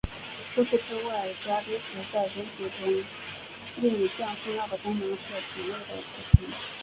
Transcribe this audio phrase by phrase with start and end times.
[0.55, 3.03] 除此之外钾离子在人体之中
[3.75, 6.49] 另一项重要的功能是糖类的储存。